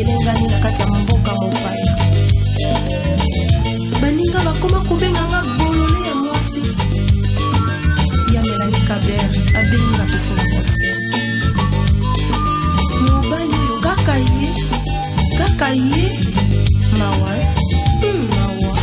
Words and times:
etelengani 0.00 0.46
na 0.48 0.58
kati 0.58 0.82
ya 0.82 0.88
mboka 0.98 1.32
mopaya 1.34 1.94
baninga 4.02 4.40
bakoma 4.46 4.80
kobenganga 4.88 5.40
bolole 5.58 6.00
ya 6.08 6.14
mwasi 6.26 6.62
ya 8.34 8.40
melani 8.46 8.80
kaber 8.88 9.28
abenginga 9.58 10.04
pesi 10.10 10.30
na 10.38 10.42
mwasi 10.52 10.88
mobali 13.06 13.54
oyo 13.62 13.76
kaka 13.86 14.14
ye 14.30 14.48
kaka 15.38 15.68
ye 15.90 16.04
mawa 16.98 17.32
hmm, 18.00 18.26
mawa 18.36 18.76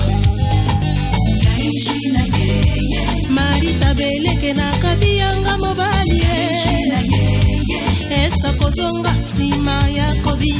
marita 3.35 3.89
beleke 3.99 4.49
nakabi 4.59 5.11
yanga 5.21 5.53
mobali 5.63 6.17
ye 6.23 6.33
esa 8.23 8.49
kozonga 8.59 9.11
nsima 9.23 9.77
ya 9.97 10.07
kobi 10.25 10.54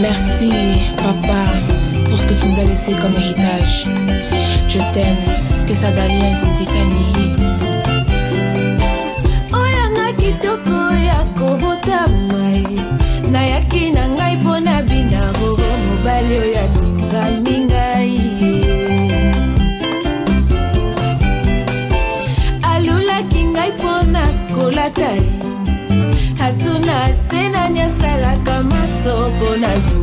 Merci, 0.00 0.80
papa, 0.96 1.44
pour 2.08 2.16
ce 2.18 2.24
que 2.26 2.34
tu 2.34 2.46
nous 2.46 2.60
as 2.60 2.62
laissé 2.62 2.92
comme 3.02 3.12
héritage. 3.14 3.84
Je 4.68 4.78
t'aime, 4.94 5.16
Tessa 5.66 5.90
Daliens, 5.90 6.36
Titanie. 6.56 7.27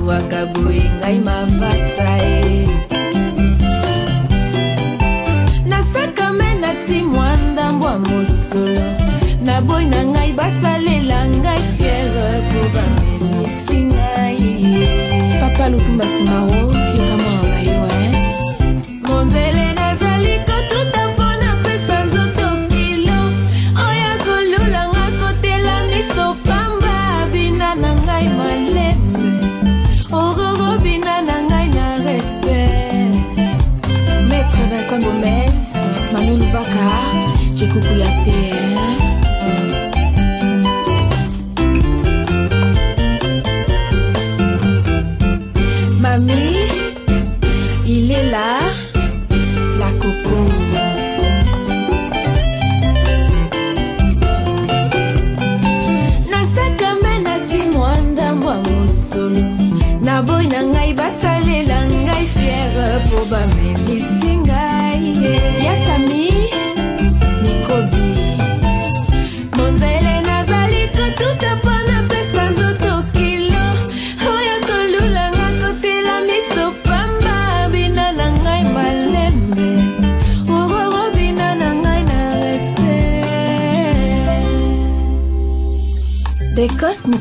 ozwaka 0.06 0.42
boye 0.54 0.86
ngai 1.00 1.18
mavata 1.26 2.10
e 2.34 2.38
nasakame 5.70 6.50
nati 6.62 6.98
mwa 7.12 7.30
ndambwa 7.50 7.94
mosolo 8.06 8.86
na 9.46 9.56
boyi 9.68 9.86
na 9.94 10.02
ngai 10.12 10.32
basalela 10.40 11.20
ngai 11.40 11.62
fiere 11.78 12.30
po 12.50 12.62
bamelisi 12.74 13.78
ngai 13.92 14.46
papa 15.42 15.64
lutumba 15.72 16.06
simaro 16.14 16.75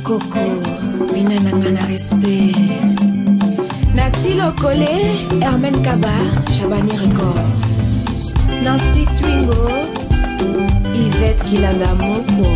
Coco, 0.04 0.44
bina 1.16 1.40
na 1.40 1.52
nga 1.56 1.84
respect 1.88 3.00
nati 3.96 4.30
lokole 4.36 4.86
hermen 5.40 5.80
kaba 5.82 6.12
j'abani 6.54 6.92
record 7.00 7.48
nancy 8.62 9.06
twingo 9.16 9.64
ivet 11.02 11.38
kilanda 11.48 11.94
moko 11.96 12.52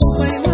Swim. 0.00 0.51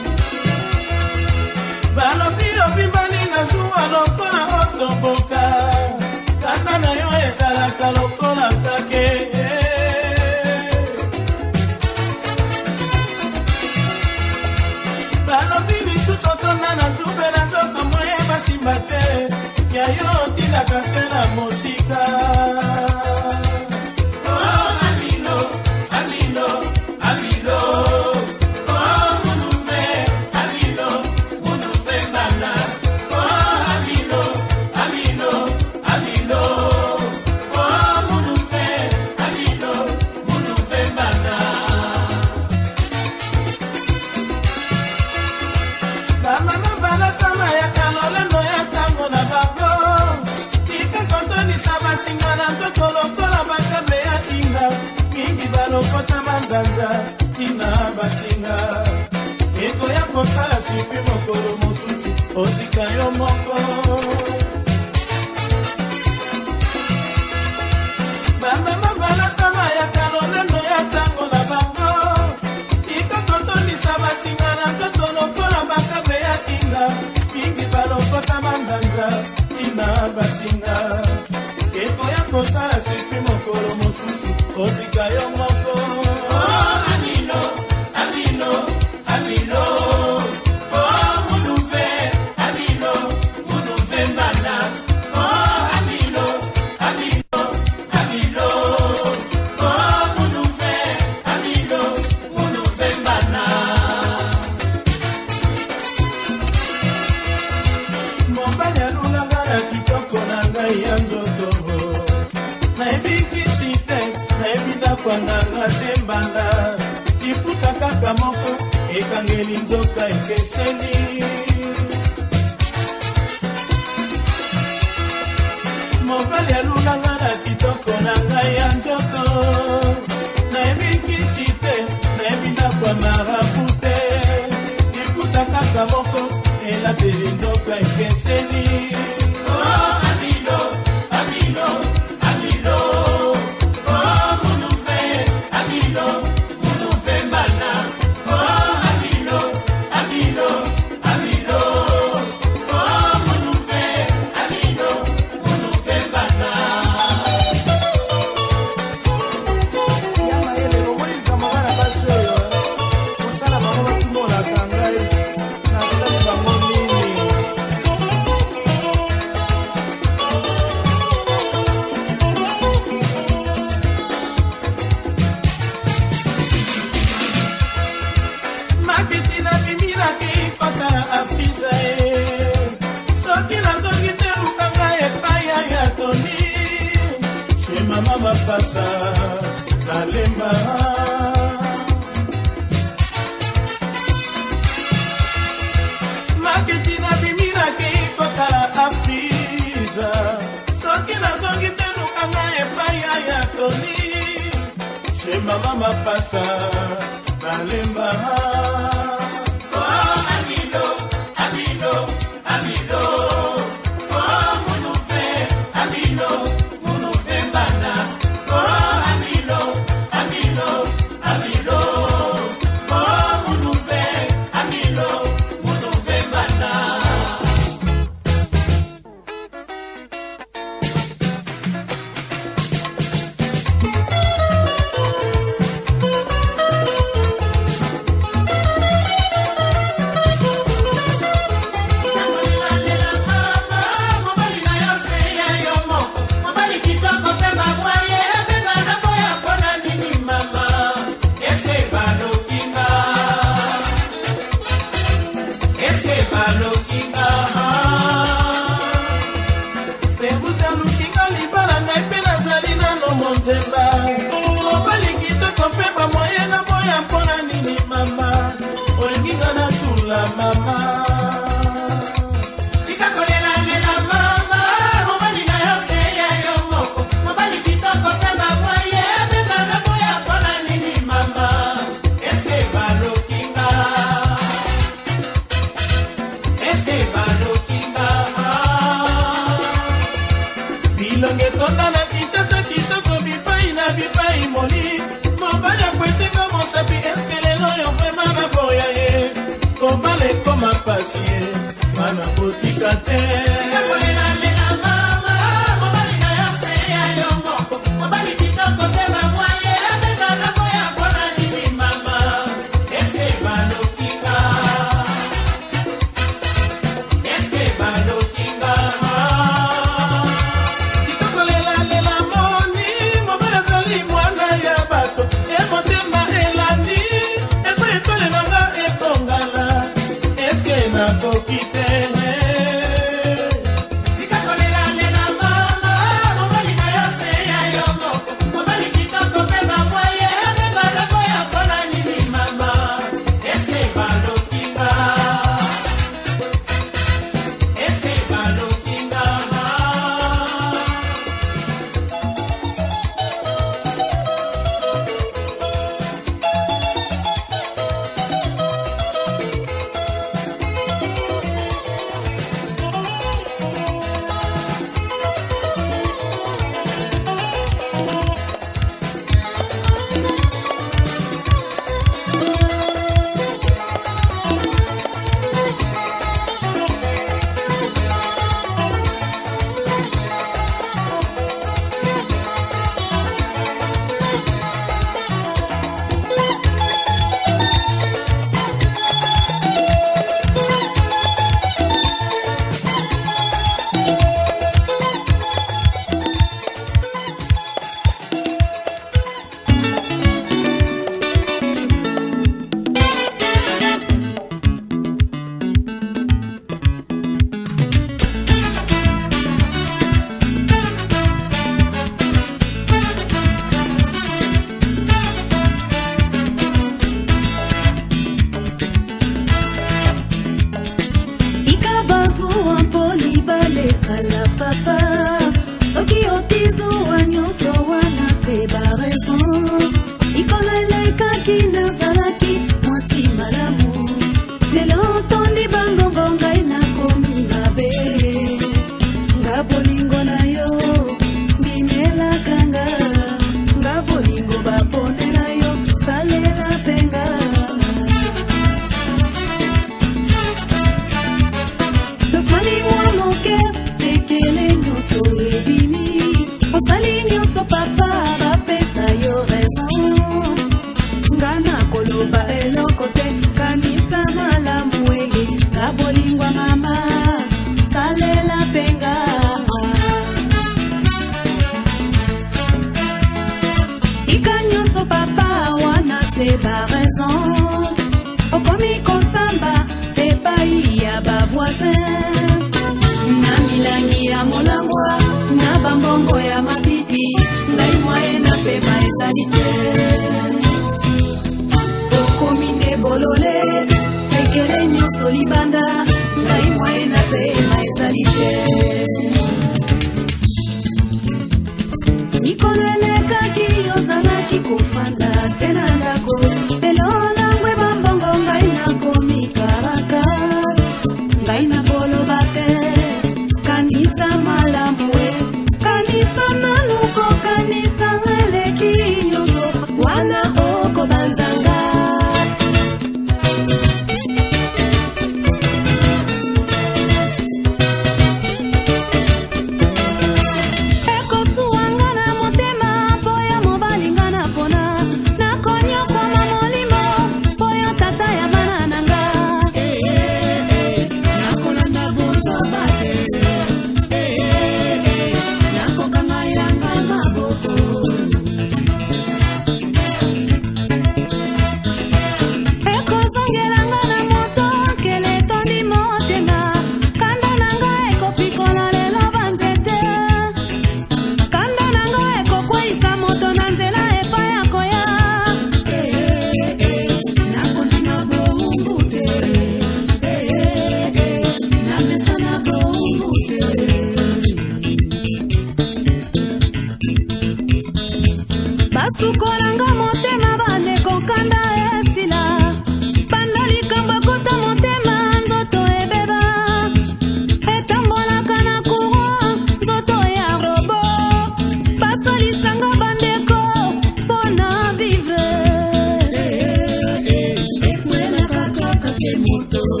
muito 599.37 599.77
mudou. 599.83 600.00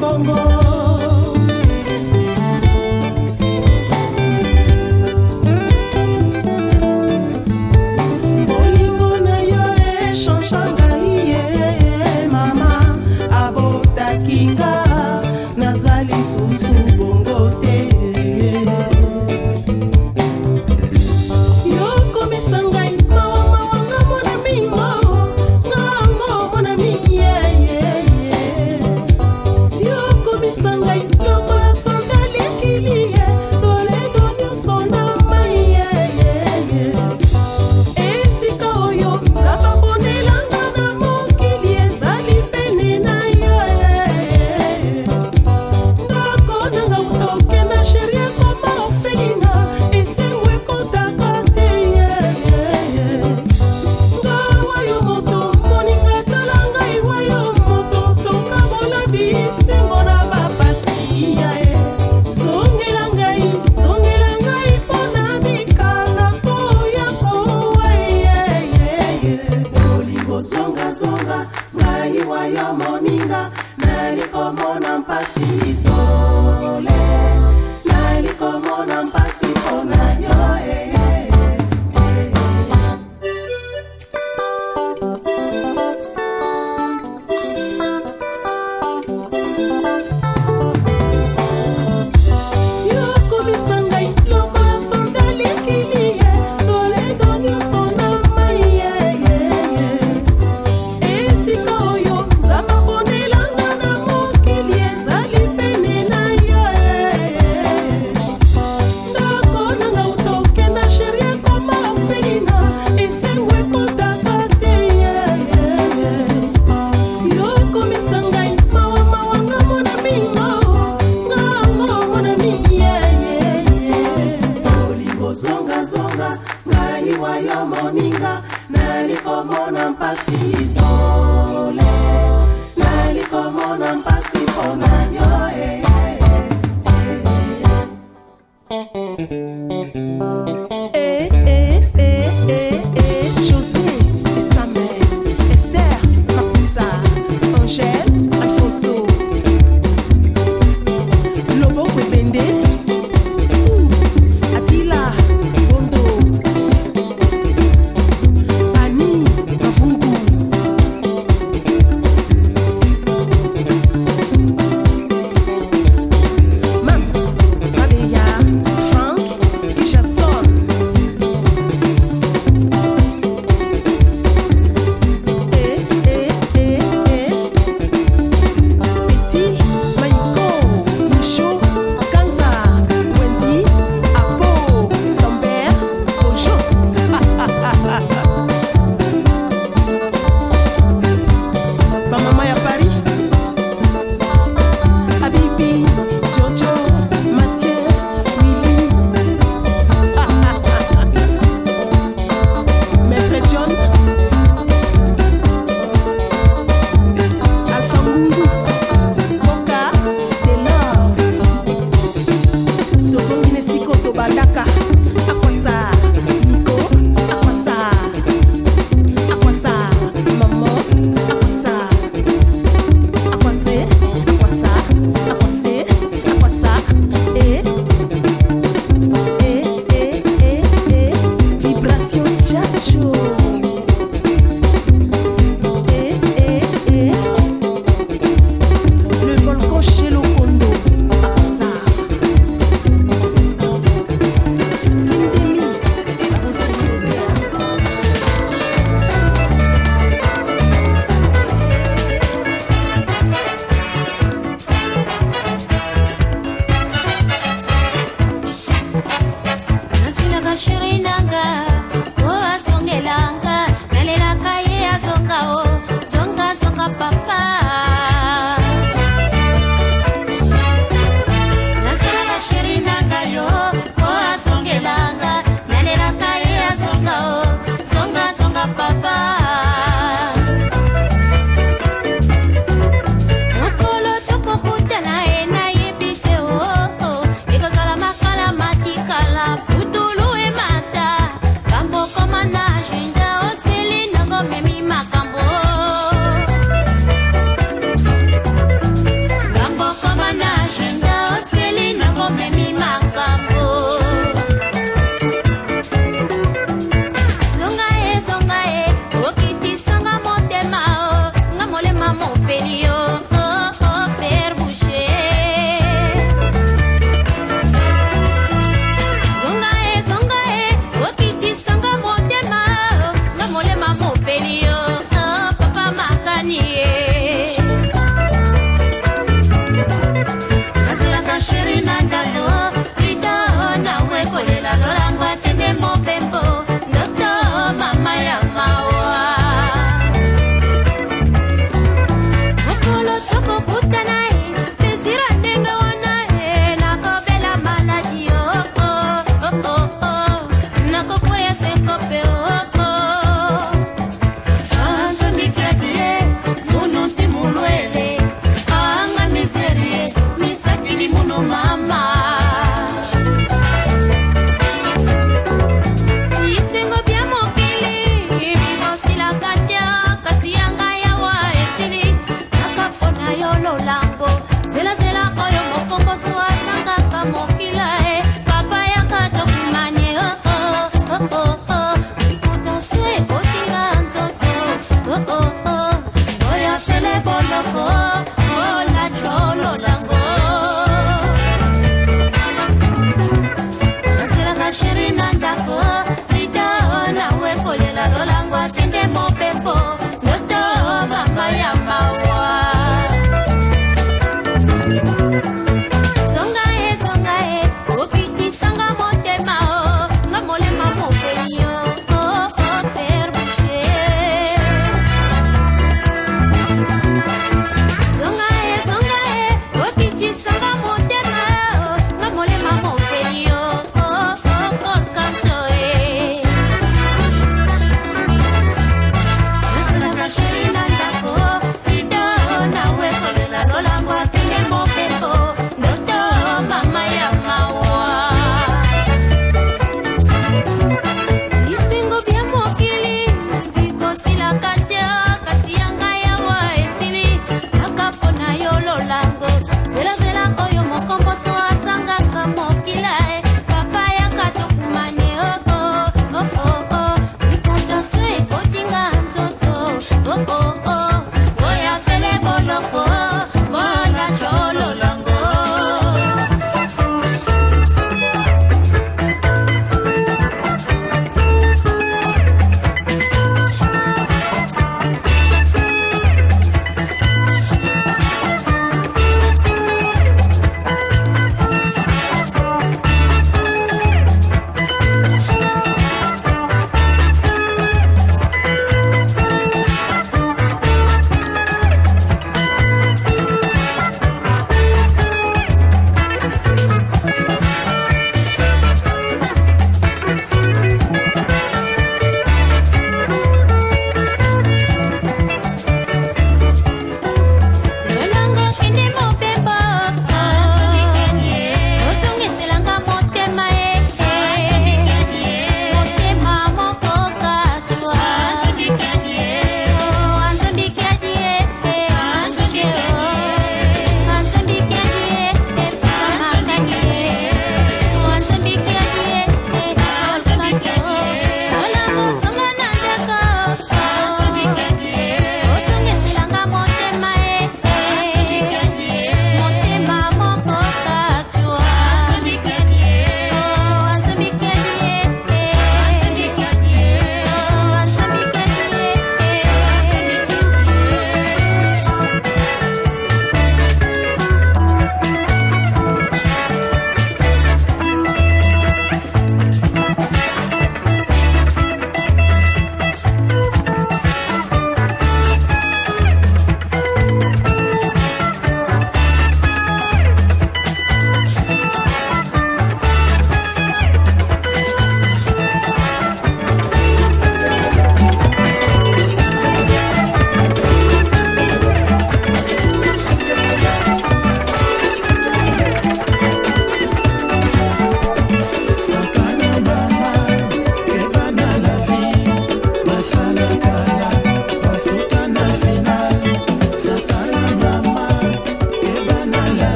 bongo. 0.00 0.59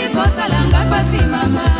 okoli 0.00 0.08
kosalanga 0.14 0.78
mpasi 0.88 1.20
mama 1.30 1.77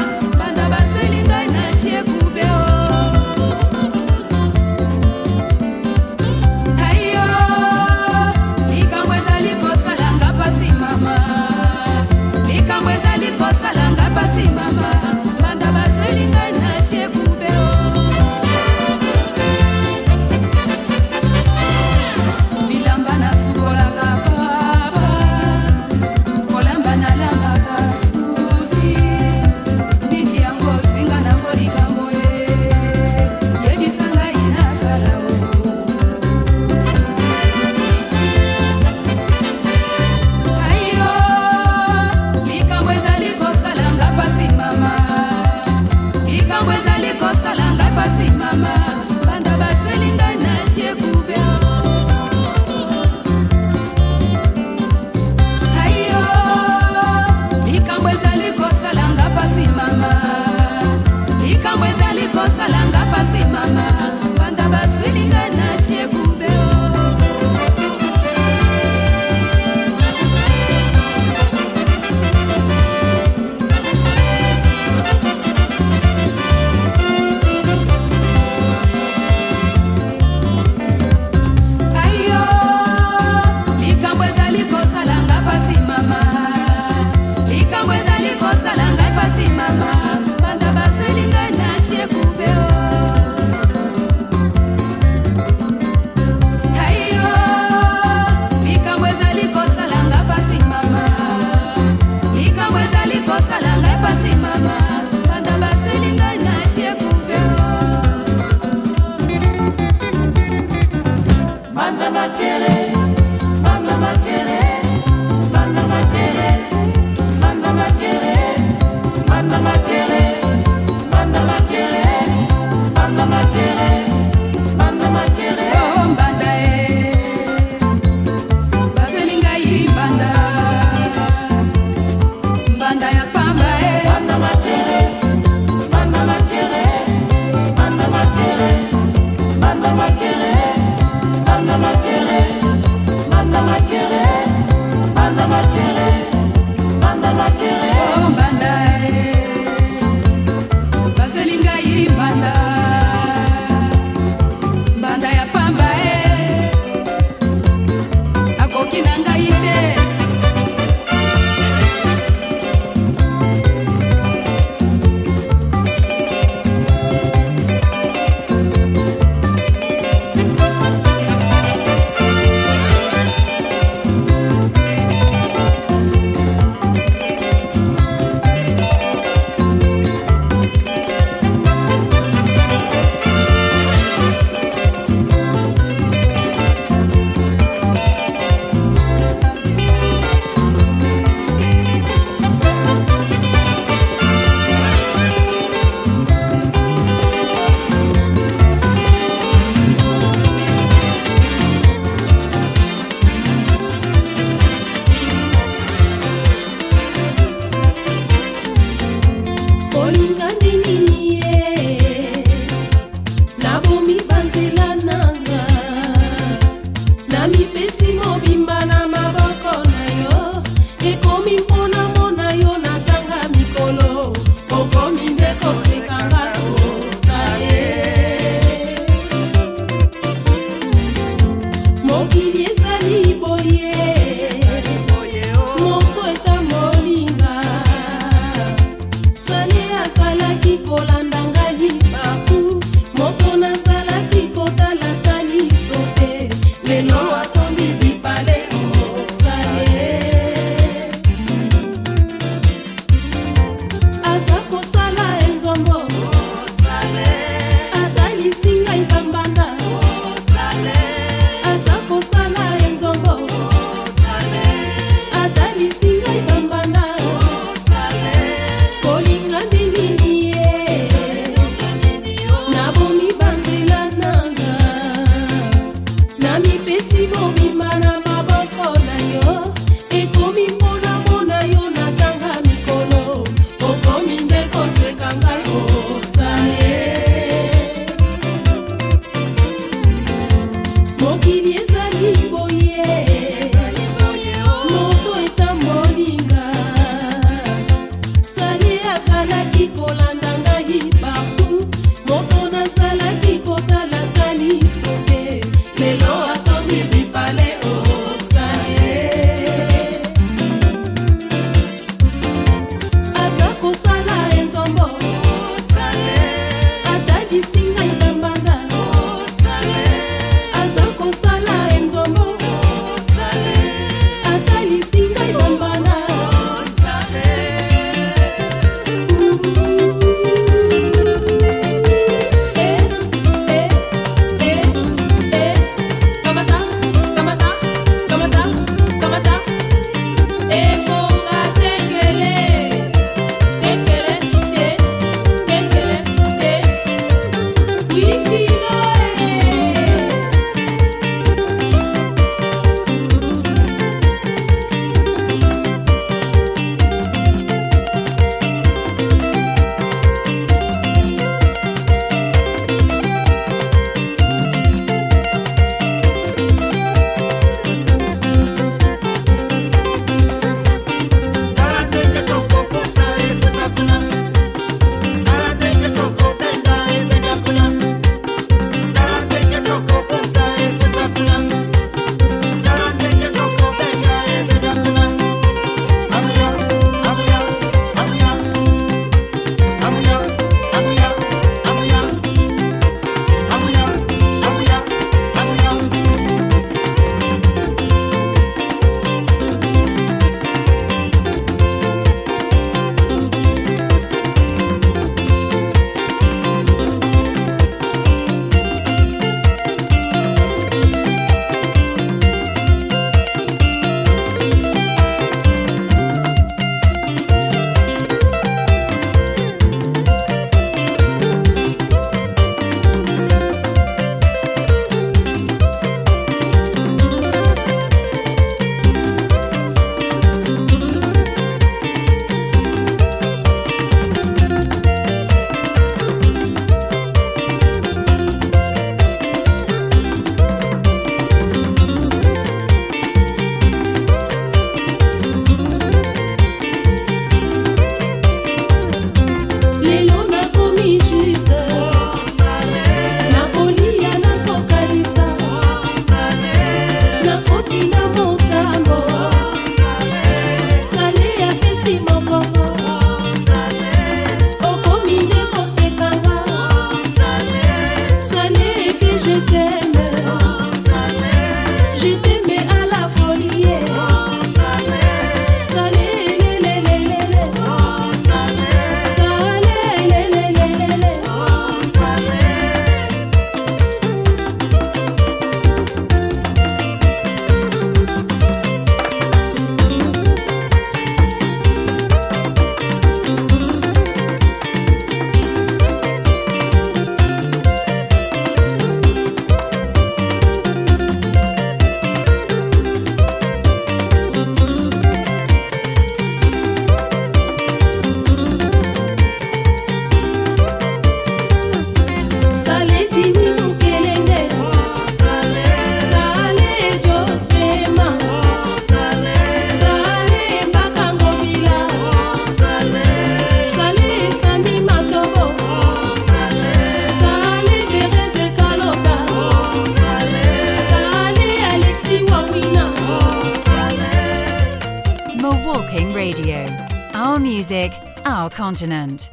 continent. 538.88 539.47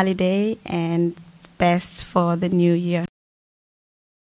holiday 0.00 0.27